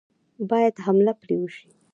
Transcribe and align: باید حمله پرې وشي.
باید 0.49 0.75
حمله 0.85 1.11
پرې 1.21 1.35
وشي. 1.39 1.67